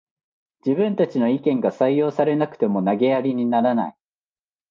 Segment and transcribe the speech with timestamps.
[0.65, 3.95] 自分たちの意見が採用されなくても投げやりにならない